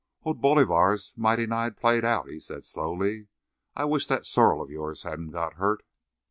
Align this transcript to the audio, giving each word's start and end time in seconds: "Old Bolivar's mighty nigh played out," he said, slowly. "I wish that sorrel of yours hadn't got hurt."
"Old 0.23 0.41
Bolivar's 0.41 1.13
mighty 1.15 1.45
nigh 1.45 1.69
played 1.69 2.03
out," 2.03 2.27
he 2.27 2.39
said, 2.39 2.65
slowly. 2.65 3.27
"I 3.75 3.85
wish 3.85 4.07
that 4.07 4.25
sorrel 4.25 4.59
of 4.63 4.71
yours 4.71 5.03
hadn't 5.03 5.29
got 5.29 5.53
hurt." 5.57 5.83